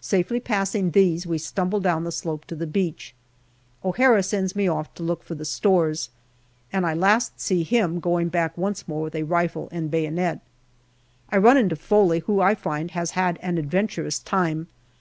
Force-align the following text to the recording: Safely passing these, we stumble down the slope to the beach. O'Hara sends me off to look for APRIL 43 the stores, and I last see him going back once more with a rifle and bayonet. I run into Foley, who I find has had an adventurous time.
Safely 0.00 0.40
passing 0.40 0.90
these, 0.90 1.24
we 1.24 1.38
stumble 1.38 1.78
down 1.78 2.02
the 2.02 2.10
slope 2.10 2.44
to 2.46 2.56
the 2.56 2.66
beach. 2.66 3.14
O'Hara 3.84 4.24
sends 4.24 4.56
me 4.56 4.66
off 4.66 4.92
to 4.94 5.04
look 5.04 5.20
for 5.20 5.34
APRIL 5.34 5.36
43 5.36 5.38
the 5.38 5.44
stores, 5.44 6.10
and 6.72 6.84
I 6.84 6.94
last 6.94 7.38
see 7.40 7.62
him 7.62 8.00
going 8.00 8.28
back 8.28 8.58
once 8.58 8.88
more 8.88 9.02
with 9.02 9.14
a 9.14 9.22
rifle 9.22 9.68
and 9.70 9.88
bayonet. 9.88 10.40
I 11.30 11.36
run 11.36 11.56
into 11.56 11.76
Foley, 11.76 12.18
who 12.26 12.40
I 12.40 12.56
find 12.56 12.90
has 12.90 13.12
had 13.12 13.38
an 13.40 13.56
adventurous 13.56 14.18
time. 14.18 14.66